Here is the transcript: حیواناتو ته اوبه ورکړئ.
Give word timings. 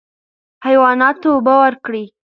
حیواناتو 0.65 1.19
ته 1.21 1.27
اوبه 1.33 1.53
ورکړئ. 1.63 2.05